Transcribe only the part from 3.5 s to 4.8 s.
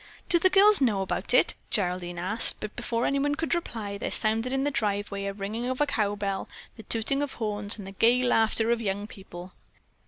reply there sounded in the